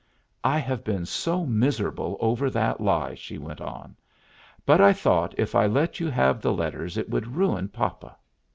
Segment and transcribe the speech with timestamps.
[0.43, 3.95] "I have been so miserable over that lie," she went on;
[4.65, 8.15] "but I thought if I let you have the letters it would ruin papa.